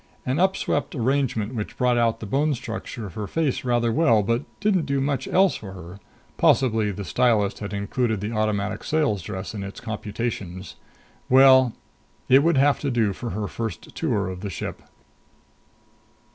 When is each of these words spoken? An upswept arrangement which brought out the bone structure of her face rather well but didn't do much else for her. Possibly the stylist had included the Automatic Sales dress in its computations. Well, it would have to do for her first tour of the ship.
An 0.25 0.37
upswept 0.39 0.95
arrangement 0.95 1.53
which 1.53 1.77
brought 1.77 1.95
out 1.95 2.19
the 2.21 2.25
bone 2.25 2.55
structure 2.55 3.05
of 3.05 3.13
her 3.13 3.27
face 3.27 3.63
rather 3.63 3.91
well 3.91 4.23
but 4.23 4.45
didn't 4.59 4.87
do 4.87 4.99
much 4.99 5.27
else 5.27 5.55
for 5.55 5.73
her. 5.73 5.99
Possibly 6.37 6.89
the 6.89 7.05
stylist 7.05 7.59
had 7.59 7.71
included 7.71 8.19
the 8.19 8.31
Automatic 8.31 8.83
Sales 8.83 9.21
dress 9.21 9.53
in 9.53 9.61
its 9.61 9.79
computations. 9.79 10.75
Well, 11.29 11.73
it 12.27 12.41
would 12.41 12.57
have 12.57 12.79
to 12.79 12.89
do 12.89 13.13
for 13.13 13.29
her 13.29 13.47
first 13.47 13.93
tour 13.93 14.27
of 14.27 14.41
the 14.41 14.49
ship. 14.49 14.81